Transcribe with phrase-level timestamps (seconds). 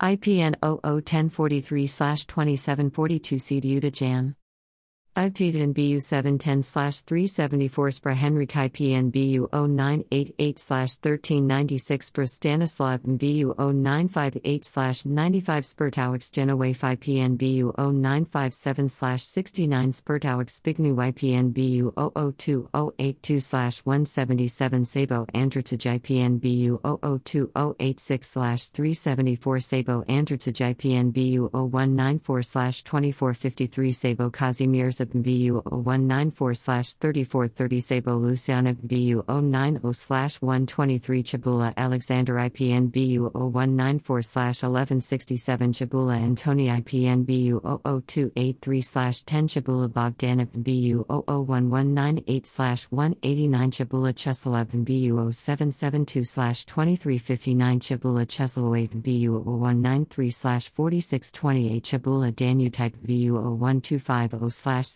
[0.00, 4.45] IPN 001043 2742 CDU Jan.
[5.16, 14.62] IPN BU 710 374 Spra Henrik IPN BU 0988 1396 Spra Stanislav BU 0958
[15.06, 25.86] 95 Spurtowix Genoway IPN BU 0957 69 Spurtowix Spignu IPN BU 002082 177 Sabo Andrij
[25.86, 37.80] IPN BU 002086 374 Sabo Andrij IPN BU 0194 2453 Sabo Kazimierz BU 0194 3430
[37.80, 47.60] Sabo Luciana BU 090 123 Chabula Alexander IPN BU 0194 1167 Chabula Antoni IPN BU
[47.84, 48.80] 00283
[49.26, 60.30] 10 Chabula Bogdanov BU 001198 189 Chabula Cheslav BU 0772 2359 Chabula Cheslawave BU 0193
[60.30, 64.34] 4628 Chabula Danutype BU 0125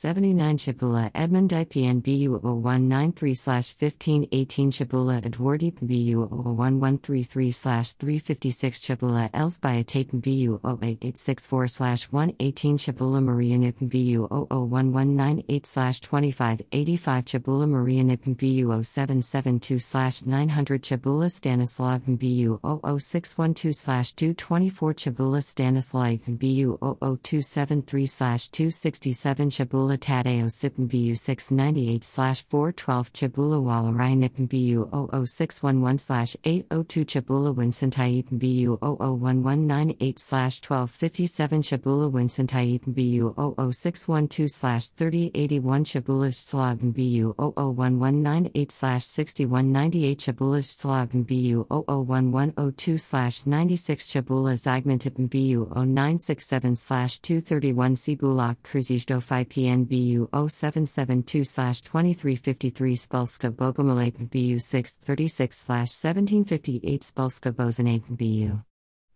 [0.02, 10.58] 79 Chabula Edmund IPN BU 0193 1518 Chabula Edwardi BU 0133 356 Chabula Elsbiatape BU
[10.64, 19.80] 08864 118 Chabula Maria Nip BU 00198 2585 Chabula Maria Nip BU 0772
[20.24, 28.06] 900 Chabula Stanislav BU 00612 224 Chabula Stanislav BU 00273
[28.50, 34.88] 267 Chabula Chabula Tadeo Sipin BU 698 412 Chabula Walarai Nipin BU
[35.26, 47.34] 00611 802 Chabula Winsantai BU 00198 1257 Chabula Winsantai BU 00612 3081 Chabula Slav BU
[47.38, 48.70] 00198
[49.02, 52.98] 6198 Chabula Slav BU 00102
[53.46, 56.76] 96 Chabula Zagmantip BU 0967
[57.22, 68.02] 231 Cibulak Kurzijdo 5 PN BU 0772 2353 Spolska Bogomolek BU 636 1758 Spolska Bozanek
[68.08, 68.69] BU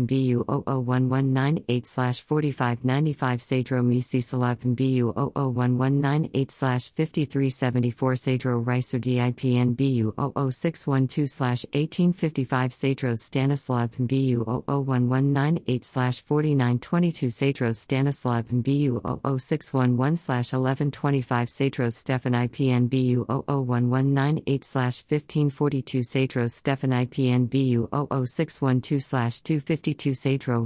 [0.06, 11.66] BU 00119 0198 4595 Sadro Misi Salapin BU 001198 5374 Sadro Ricer DIPN BU 00612
[11.72, 23.26] 1855 Sadro Stanislav BU 00198 4922 Sadro Stanislav BU 00611 1125 Sadro Stefan IPN BU
[23.28, 30.64] 00198 1542 Sadro Stefan IPN BU 00612 252 Sadro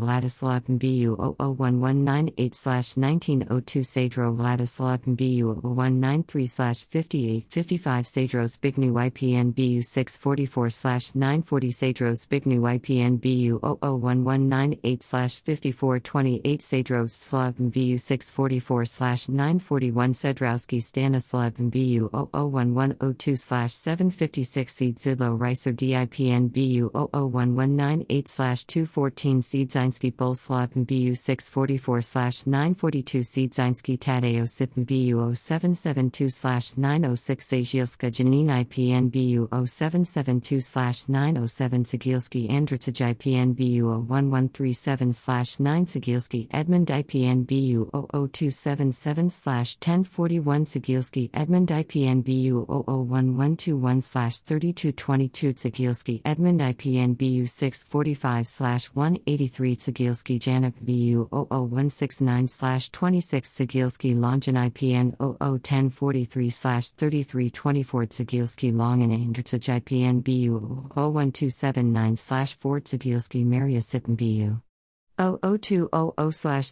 [0.59, 11.13] Oh Vladislav BU 00198 1902 Sadro Vladislav BU 193 5855 Sadro Spignu IPN BU 644
[11.15, 18.85] 940 Sadro Spignu IPN BU 00198 5428 Sadro Slav BU 644
[19.29, 23.37] 941 Sedrowski Stanislav BU 001102
[23.71, 34.47] 756 Seed Zidlo Ricer DIPN BU 001198 214 Siedzinski Bolslav BU 644 942 Siedzinski Tadeo
[34.47, 40.61] Sipn BU 0772 906 Zazielska Janin IPN BU 0772
[41.09, 45.13] 907 Sigilski Andritsaj IPN BU 1137
[45.59, 48.91] 9 Sigilski Edmund IPN BU 0027
[49.81, 58.49] 1041 Sigilski Edmund IPN BU 001121 3222 Sigilski Edmund IPN BU 645
[58.95, 59.77] 183
[60.39, 70.91] Sigilski Janip BU 00169 26 Sigilski Longen IPN 001043 3324 Sigilski Longen Andritsaj IPN BU
[70.95, 74.61] 01279 4 Sigilski Maria Sippen BU
[75.19, 75.91] 00200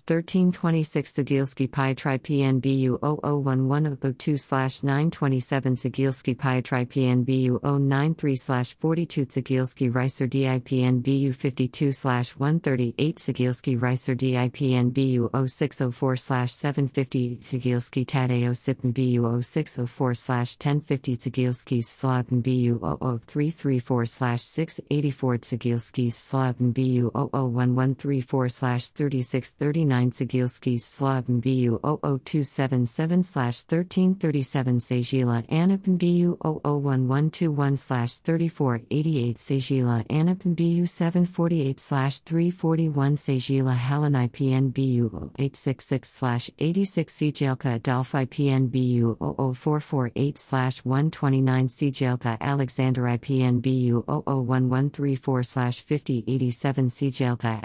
[0.06, 11.32] 1326 Sigilski Pietri PNBU 001102 927 Sigilski Pietri PNBU 093 42 Sigilski Ricer DIPN BU
[11.32, 11.92] 52
[12.36, 22.40] 138 Sigilski Ricer DIPN BU 0604 750 Sigilski Tadeo Sipn BU 0604 1050 Sigilski Slavn
[22.42, 24.06] BU 00334
[24.38, 36.36] 684 Sigilski Slavn BU 00134 4 3639 Sigilski Slavn BU 00277 1337 Sajila Anapin BU
[36.44, 37.76] 00121
[38.22, 48.68] 3488 Sajila Anapin BU 748 341 Sajila Halan IPN BU 866 86 Sijelka Adolphi PN
[48.68, 57.60] BU 00448 129 Sijelka Alexander IPN BU 00134 5087 Sijelka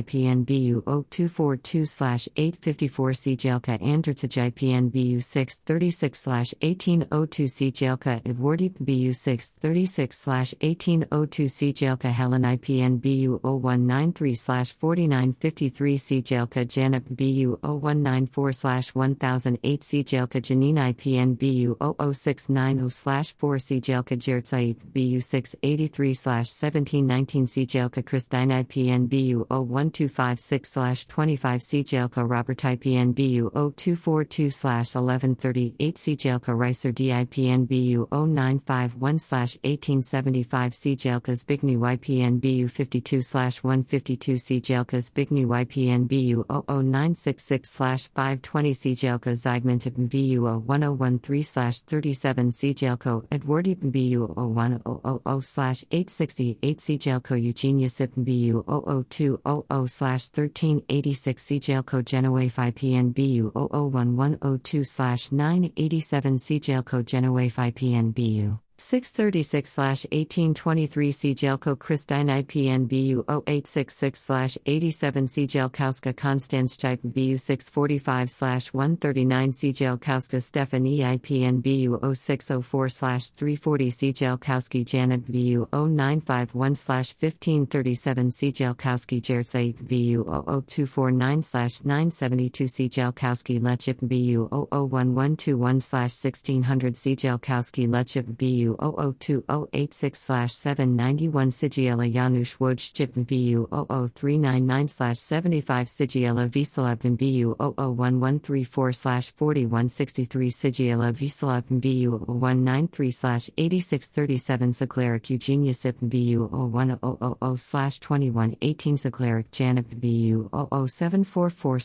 [0.00, 12.42] IPNBU 0242 854 Cjelka Andritsaj IPNBU 636 1802 Cjelka Edwardip BU 636 1802 Cjelka Helen
[12.42, 24.76] IPNBU 0193 4953 Cjelka Janip BU 0194 1008 Cjelka Janina IPNBU 00690 4 Cjelka Jertsait
[24.92, 36.16] BU 683 1719 Cjelka Christine IPNBU 01 1256 25 Cjelka Robert IPN BU 0242 1138
[36.16, 43.22] Cjelka Ricer DIPN BU 0951 1875 Cjelka Zbigniew IPN BU 52
[43.62, 54.28] 152 Cjelka Zbigniew IPN BU 00966 520 Cjelka Zygmunt BU 1013 37 Cjelko Edwardi BU
[54.36, 58.62] 01000 868 Cjelko Eugenia Sip BU
[59.08, 64.84] 002 0 1386 CJLCO Genoa 5 PNBU 001102
[65.32, 69.78] 987 CJLCO Genoa 5 PNBU 636
[70.10, 71.34] 1823 C.
[71.34, 75.46] Jelko Christine IPN BU 0866 87 C.
[75.46, 78.28] Jelkowska Konstanz Type BU 645
[78.74, 79.72] 139 C.
[79.72, 84.12] Jelkowska Stephanie IPN BU 0604 340 C.
[84.12, 88.50] Jelkowski Janet BU 0951 1537 C.
[88.50, 90.24] Jelkowski Jertsai BU
[90.66, 91.42] 00249
[91.84, 92.88] 972 C.
[92.88, 97.14] Jelkowski Lechip BU 00121 1600 C.
[97.14, 109.32] Jelkowski Lechip BU 002086 791 Sigiela Janusz Wojcip BU 00399 75 Sigiela Visalabin BU 00134
[109.32, 120.48] 4163 Sigiela Visalabin BU 193 8637 Sigleric Eugenia Sip BU 01000 2118 Sigleric Janip BU
[120.52, 121.78] 00744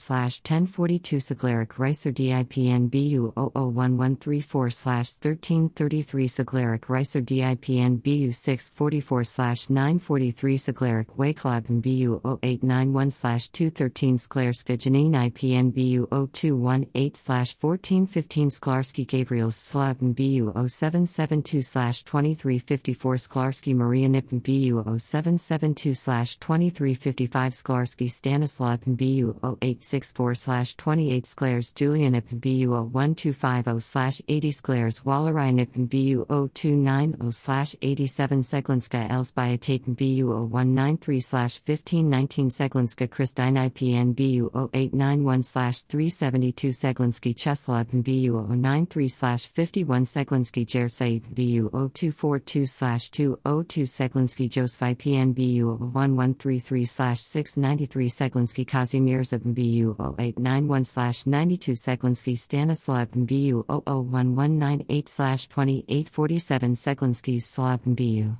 [0.43, 11.07] 1042 Sigleric Ricer DIPN BU 00134 1333 Sigleric Sigleric Reiser DIPN BU 644 943 Sigleric
[11.17, 22.03] Wayklaben BU 0891 213 Sklerska Janine IPN BU 0218 1415 Sklarski Gabriel Slaven BU 0772
[22.03, 32.39] 2354 Sklarski Maria Nippen BU 0772 2355 Sklarski Stanislav BU 0864 28 Sklers Julian Nippen
[32.39, 36.25] BU 1250 80 Sklers Wallerai Nippen BU
[36.57, 41.21] 0290 87 Seglinska Elsbiataten BU 0193
[41.59, 49.07] 1519 Seglinska Christine IPN BU 0891 372 Seglinski Cheslav BU 093
[49.47, 56.85] 51 Seglinski Jertsai BU 0242 202 Seglinski Joseph IPN BU 1133
[57.15, 68.37] 693 Seglinski Kazimierz BU 0891 92 Seglinski Stanislav BU 001198 2847 Seglinski Slav BU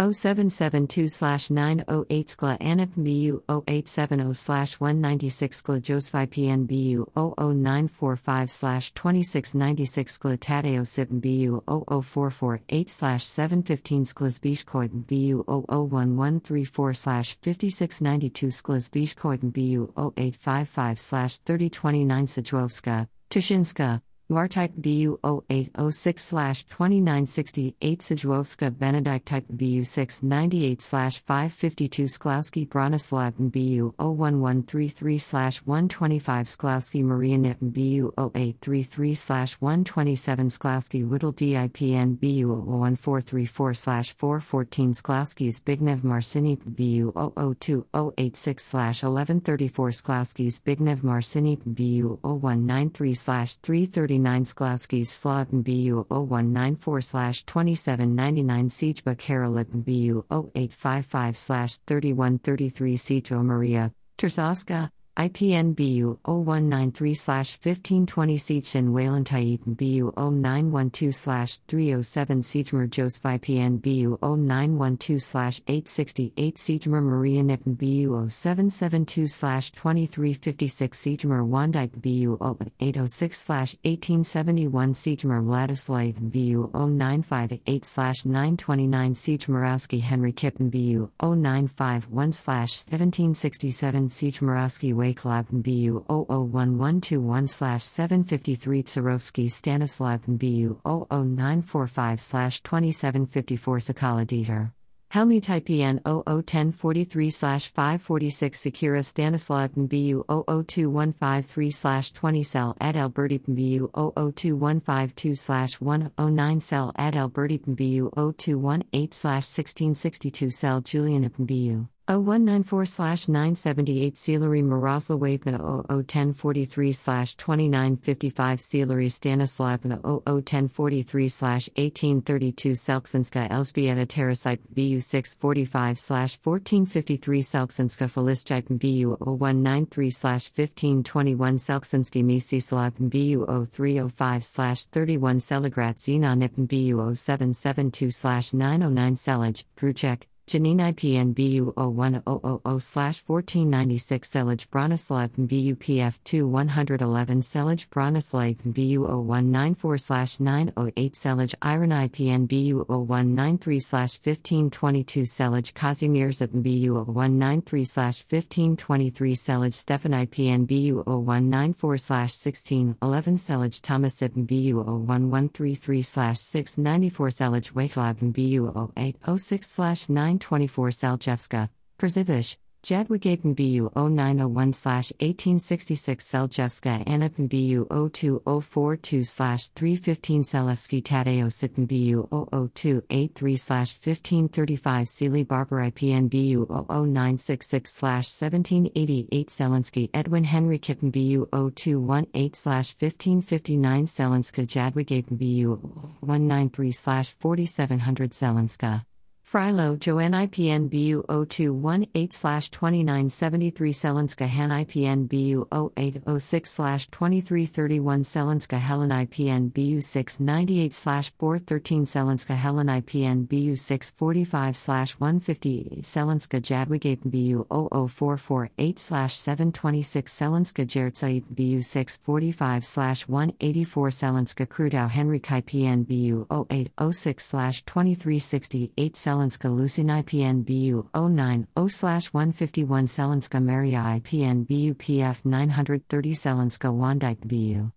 [0.00, 10.84] 0772 908 skla anip bu 0870 196 skla josephi pn bu 00945 2696 skla tadeo
[10.84, 23.06] sip bu 00448 715 skla zbishkoid bu 00134 5692 skla zbishkoid bu 0855 3029 Sajwowska,
[23.28, 24.00] Tushinska,
[24.30, 30.80] Martype BU 0806 2968 Sajwowska Benedict Type BU 698
[31.26, 35.18] 552 Sklowski Bronislav BU 01133
[35.64, 39.16] 125 Sklowski Maria Nitten BU 0833
[39.58, 42.54] 127 Sklowski Whittle DIPN BU
[42.86, 43.74] 01434
[44.14, 55.06] 414 Sklowski's Bignev Marcini BU 002086 1134 Sklowski's Bignev Marcini BU 0193 339 39 Sklowski
[55.06, 67.10] Slaven BU 0194 2799 Siejba Karolip BU 0855 3133 Citro Maria, Terzaska, IPN BU 0193
[67.10, 77.74] 1520 Sichin Waylantait BU 0912 307 Sijmer Joseph IPN BU 0912 868 Sijmer Maria Nippen
[77.76, 82.38] BU 0772 2356 Sijmer Wandike BU
[82.80, 83.48] 806
[83.84, 95.46] 1871 Sijmer Vladislav BU 0958 929 Sijmerowski Henry Kippen BU 0951 1767 Sijmerowski Way Wayklav
[95.62, 97.48] BU 001121
[97.80, 104.72] 753 Tsarovsky Stanislav BU 00945 2754 Sakala Dieter.
[105.10, 116.60] Helmut IPN 001043 546 Sakura Stanislav BU 002153 20 Cell at Alberti BU 002152 109
[116.60, 128.60] Cell at Alberti BU 0218 1662 Cell Julian BU 0194 978 Sealery Miroslavna 001043 2955
[128.60, 141.58] Sealery Stanislavna 001043 1832 Selksinska Elzbieta Terasite BU 645 1453 Selksinska Felischite BU 0193 1521
[141.58, 144.42] Selksinski Misislav BU 0305
[144.90, 155.30] 31 Seligrat Zenonip BU 0772 909 Selage, Gruchek, Janine IPN BU 01000 1496 Selage Bronislav
[155.46, 165.72] BUPF 2 111 Selage Bronislav BU 0194 908 Selage Iron IPN BU 0193 1522 Selage
[165.72, 176.02] Kazimierz BU 0193 1523 Selage Stefan IPN BU 0194 1611 Selage Thomas BU 01133
[176.34, 187.46] 694 Selage Wakelab BU 0806 9 24 Saljevska, Przivich, Jadwigapen BU 0901 1866 Seljevska Anapin
[187.46, 199.50] BU 02042 315 Selevsky Tadeo Sitin BU 00283 1535 Sealy Barber IPN BU 00966 1788
[199.50, 205.78] Selensky Edwin Henry Kitten BU 0218 1559 Selenska Jadwigapen BU
[206.22, 209.09] 193 4700 Selenska
[209.50, 219.70] Frilo Joanne IPN BU 0218 2973 Selenska Han IPN BU 0806 2331 Selenska Helen IPN
[219.70, 230.84] BU 698 413 Selenska Helen IPN BU 645 150 Selenska Jadwig BU 00448 726 Selenska
[230.84, 232.84] Jertsaip BU 645
[233.26, 243.06] 184 Selenska Krudau Henrik IPN BU 0806 2368 Selenska Selenska Lucin IPN BU 090 151
[243.06, 247.90] Selenska Maria IPN BU PF 930 Selenska Wandike BU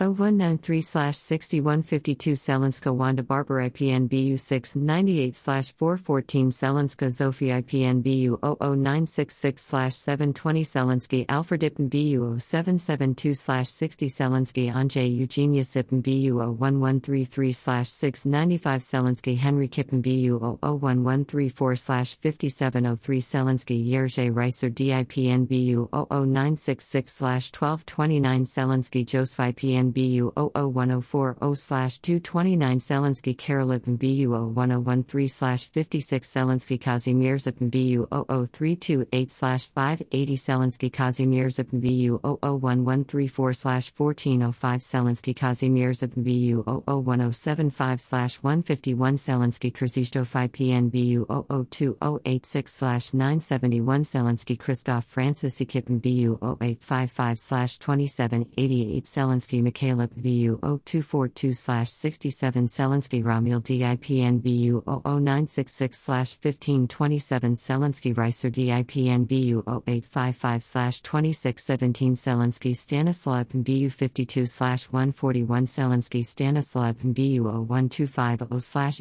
[0.00, 9.62] 0193 6152 Selenska Wanda Barber IPN BU 698 414 Selenska Zofia IPN BU 00966
[9.94, 13.34] 720 Selensky Alfred Ipn BU 0772
[13.68, 23.88] 60 Selensky Anjay Eugenia Sipn BU 01133 695 Selensky Henry Kippen BU 01134 5703 Selensky
[23.88, 34.30] Yerzhe Reiser DIPN BU 00966 1229 Selensky Joseph IPN BU 00140 229 Selensky Karolipin BU
[34.54, 39.30] 01013 56 Selensky Kazimierzipin BU 00328
[39.74, 51.26] 580 Selensky Kazimierzipin BU 00134 1405 Selensky Kazimierzipin BU 00175 151 Selensky Kurzyshtov IPN BU
[51.26, 61.52] 00286 971 Selensky Christoph Francis Ekipin BU 0855 2788 Selensky Caleb BU 0242
[61.88, 73.46] 67 Selensky Romul DIPN BU 00966 1527 Selensky Reiser DIPN BU 0855 2617 Selensky Stanislav
[73.48, 74.46] BU 52
[74.92, 78.42] 141 Selensky Stanislav BU 0125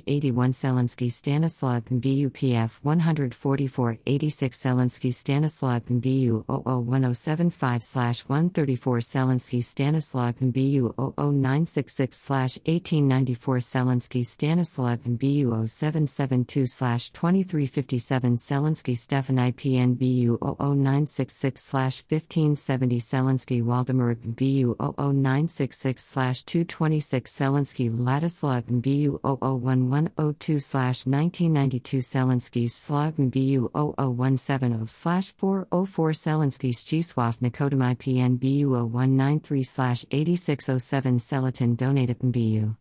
[0.07, 7.83] 81 Selensky Stanislav BU PF 144 86 Selensky Stanislav BU 00175
[8.27, 19.37] 134 Selensky Stanislav BU BU 00966 1894 Selensky Stanislav and BU 0772 2357 Selensky Stefan
[19.37, 26.13] IPN BU 00966 1570 Selensky Waldemar BU 00966
[26.43, 37.39] 226 Selensky Ladislav and BU 00102 1992 Selensky Slav and BU 00170 404 Selensky Stiswav
[37.39, 39.63] Nikodem IPN BU 0193
[40.11, 42.75] 86 607 Selatin donated BU.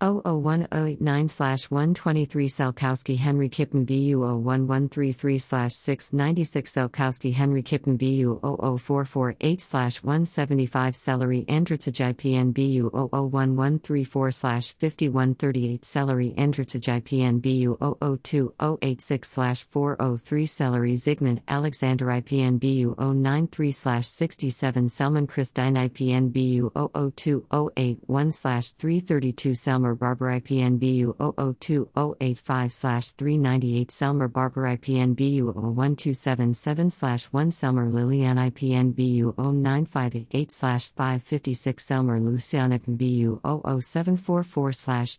[0.00, 9.60] 001089 123 Salkowski Henry Kippen BU 01133 696 Salkowski Henry Kippen BU 00448
[10.04, 14.30] 175 Celery Andritzaj IPN BU 001134
[14.78, 25.26] 5138 Celery Andritzaj IPN BU 002086 403 Celery Zygmunt Alexander IPN BU 093 67 Selman
[25.26, 28.30] Christine IPN BU 00281
[28.78, 37.90] 332 Selmer Selmer Barber IPN BU 002085 398 Selmer Barber IPN BU 01277 1 Selmer
[37.90, 44.72] Lilian IPN BU 0958 556 Selmer Lucianic BU 00744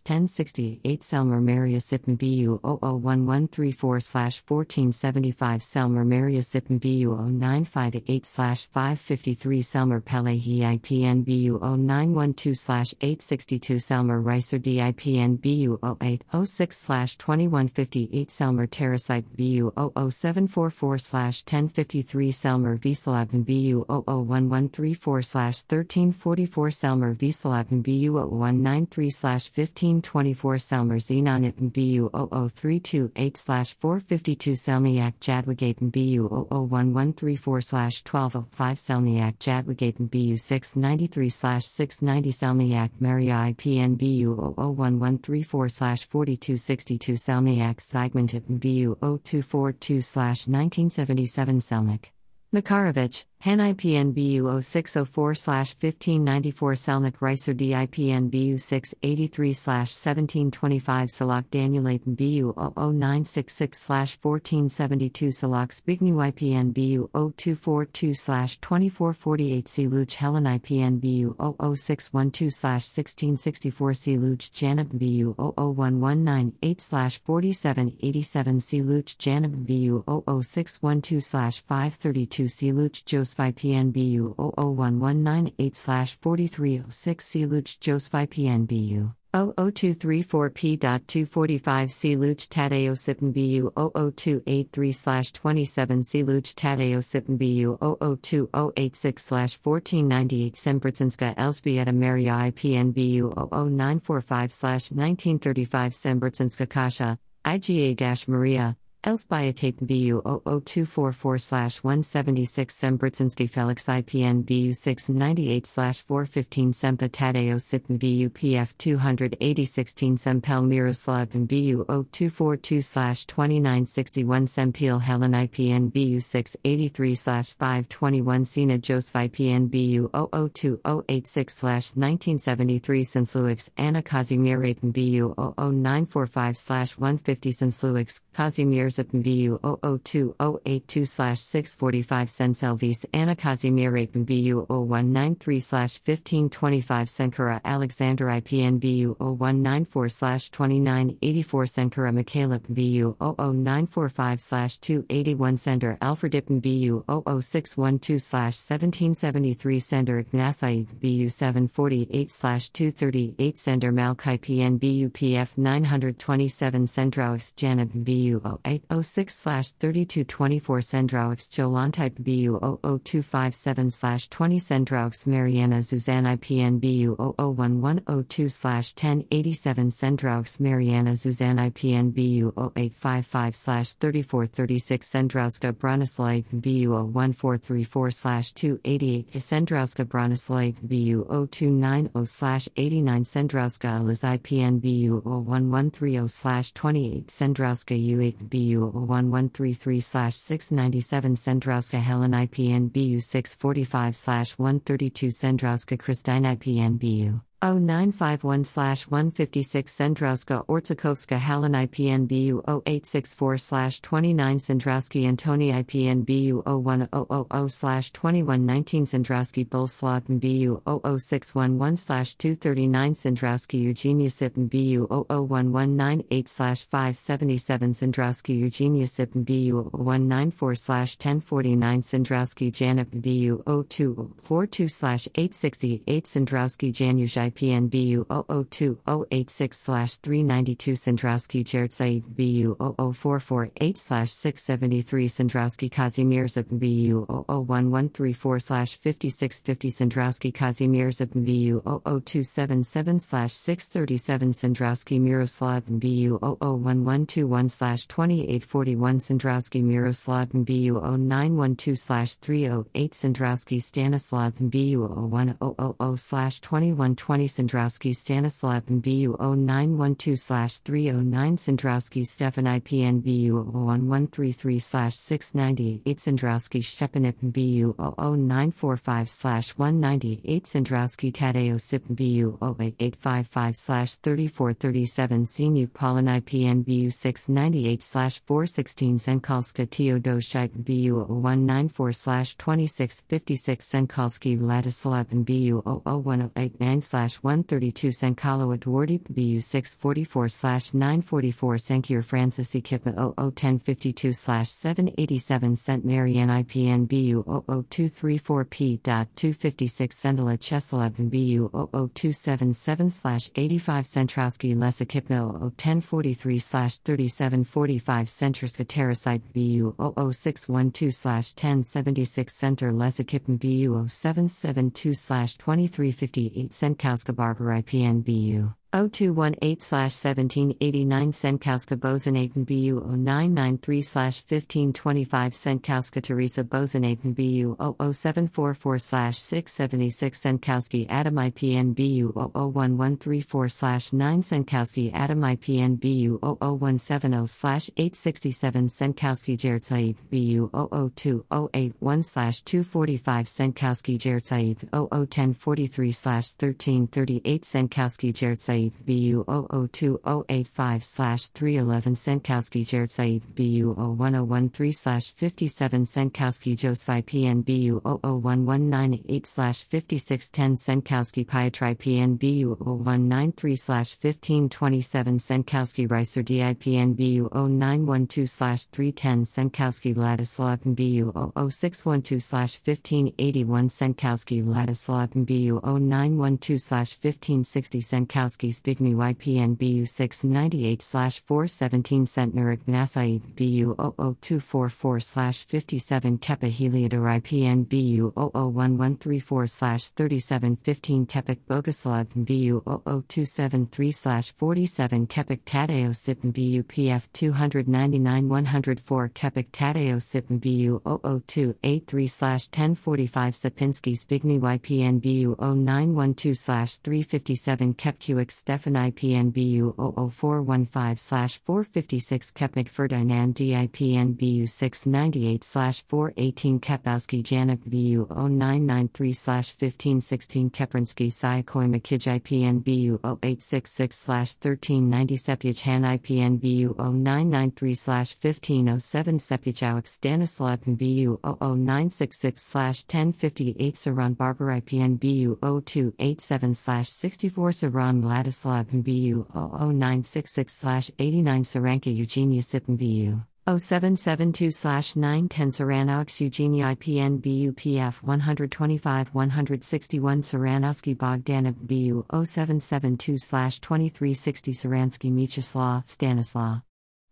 [0.04, 4.00] 1068 Selmer Maria Sippen BU 00134
[4.40, 14.59] 1475 Selmer Maria Sippen BU 0958 553 Selmer Pelehi IPN BU 0912 862 Selmer Ricer
[14.60, 27.16] DIPN BU 0806 2158 Selmer Terrasite BU 00744 1053 Selmer Wieselabn BU 00134 1344 Selmer
[27.16, 39.38] Wieselabn BU 0193 1524 Selmer Xenonitn BU 00328 452 Selmiak Jadwigaten BU 00134 1205 Selmiak
[39.38, 51.60] Jadwigaten BU 693 690 Selmiak Maria IPN BU 01134 4262 Salmiak Sigmund BU 0242 1977
[51.60, 52.12] Selnik.
[52.52, 59.54] Makarovich, Han IPN BU 0604 1594 Selnik Reiser DIPN BU 683
[59.88, 68.12] 1725 Salak Danielaten BU 0966 1472 Salak Spignu IPN BU 0242
[68.60, 78.82] 2448 C Luch Helen IPN BU 00612 1664 C Luch Janib BU 00198 4787 C
[78.82, 82.70] Luch Janib BU 00612 532 C
[83.06, 94.92] Joseph Joseph PNBU 00198 4306 C Luch Joseph PNBU 00234P.245 Luch Tadeo Sippen BU 00283
[95.32, 96.24] 27 C.
[96.24, 107.16] Luch Tadeo Sippen BU 00286 1498 Sembrzinska Elzbieta Maria IPN BU 00945 1935 Sembrzinska Kasha,
[107.44, 107.94] IGA
[108.26, 118.28] Maria, Elsbiatate BU 00244 176 Sembrzinski Felix IPN BU 698 415 Sempa Tadeo Sipn BU
[118.28, 128.76] PF 280 16 Sempel Miroslav BU 0242 2961 Sempil Helen IPN BU 683 521 Sina
[128.76, 131.62] Joseph IPN BU 00286
[131.96, 134.60] 1973 Sensluix Anna Kazimir
[134.92, 141.04] BU 00945 150 Sensluix Kazimir Zipn BU 002082
[141.36, 143.90] 645 Senselvis Anna Kazimir
[144.26, 150.08] BU 0193 1525 Senkara Alexander IPN BU 0194
[150.50, 162.30] 2984 Senkara Michaela BU 00945 281 Sender Alfredipn BU 00612 1773 Sender Ignasai BU 748
[162.72, 172.16] 238 Sender Malkai PN BU PF 927 Sendraux Janib BU 08 06 3224 Sendraux Jolantype
[172.22, 172.58] BU
[173.04, 173.90] 00257
[174.28, 185.06] 20 Sendraux Mariana Zuzana IPN BU 001102 1087 Sendraux Mariana Zuzana IPN BU 0855 3436
[185.06, 188.10] Sendrauska Bronislav BU 01434
[188.54, 198.69] 288 Sendrauska Bronislav BU 0290 89 Sendrauska Liz IPN BU 01130 28 Sendrauska U8 BU
[198.70, 204.14] BU 1133 697 Sendrowska Helen IPN BU 645
[204.58, 215.26] 132 Sendrowska Christine IPN BU 0951 156 Sendrowska Ortsakovska Halin IPN BU 0864 29 Sendrowski
[215.26, 226.86] Antoni IPN BU 01000 2119 Sendrowski Bolslav BU 00611 239 Sendrowski Eugenia Sipin BU 00198
[226.86, 237.90] 577 Sendrowski Eugenia Sipin BU 194 1049 Sendrowski Janip BU 0242 868 Sendrowski Janusz IPN
[237.90, 251.20] BU 002086 392 Sandrowski Jertsai BU 00448 673 Sandrowski Kazimierz BU 00134 5650 Sandrowski Kazimierz
[251.34, 264.52] BU 00277 637 Sandrowski Miroslav BU 00121 2841 Sandrowski Miroslav BU 0912 308 Sandrowski Stanislav
[264.60, 274.78] BU 01000 2120 20 Sandrowski Stanislav and BU 0912 309 Sandrowski Stefan IPN BU 1133
[274.78, 286.84] 698 Sandrowski Shepanip BU 00945 198 Sandrowski Tadeo Sip BU 08855 3437 Sinuk Polin IPN
[286.84, 288.02] BU 698
[288.44, 292.12] 416 Senkalska Teodoshite BU 194
[292.58, 297.00] 2656 Senkalski Ladislav and BU 00189
[297.38, 306.04] 132 Sankalo Edwardi BU 644 944 Sankir Francis Ekipma 001052 787 St.
[306.04, 307.42] Marianne IPN BU
[307.88, 311.70] 00234 P.256 Sendala Cheslav BU
[312.14, 316.58] 00277 85 Centrowski Les Ekipno 01043
[317.04, 327.82] 3745 Centriska Terrasite BU 00612 1076 Center Les Ekipn BU 0772 2358 Centcal Costa Barbara
[327.82, 328.79] IPNBU.
[328.92, 344.42] 0218-1789 Senkowska Bozenaven BU 0993-1525 Senkowska Teresa Bozenaven BU 00744-676 Senkowski Adam IPN BU 001134-9
[344.42, 358.92] Senkowski Adam IPN BU 00170-867 Senkowski Jertsaev BU 002081-245 Senkowski Jertsaev 00143-1338 Senkowski Jertsaev Saif
[359.04, 369.46] BU 002085 311 Senkowski Jared Saif BU 01013 slash 57 Senkowski Josephi PN BU 00198
[369.82, 380.80] 5610 Senkowski Pietri PN BU 0193 1527 Senkowski Reiser DIPN BU 0912 310 Senkowski Vladislav
[380.94, 381.32] BU
[381.70, 391.02] 0612 1581 Senkowski Vladislav BU 0912 slash 1560 Senkowski Zbigniew IPN BU 698
[391.40, 393.94] 417 Centner Ignasai BU
[394.40, 395.20] 00244
[395.64, 406.52] 57 Kepa Heliodor IPN BU 00134 3715 Kepik Boguslav BU 00273 47 Kepik Tadeo Sipn
[406.52, 412.26] BU PF 299 104 Kepik Tadeo Sipn BU 00283
[412.70, 423.54] 1045 Sapinski Zbigniew IPN BU 0912 357 Kepkuik Stefan IPN BU 00415 456 Kepnik Ferdinand
[423.54, 434.28] DIPN BU 698 418 Kepowski Janik BU 0993 1516 Keprinsky Sayakoi Makij IPN BU 0866
[434.28, 445.18] 1390 Sepyach Han IPN BU 0993 1507 Sepyachowik Stanislav BU 00966 1058 Saran Barber IPN
[445.18, 454.70] BU 0287 64 Saran Vladislav BU 00966 89 Saranka Eugenia Sipin BU 0772
[455.14, 466.82] 910 Saranaux Eugenia IPN BUPF 125 161 Saranowski Bogdanov BU 0772 2360 Saransky Mieczysław Stanislaw.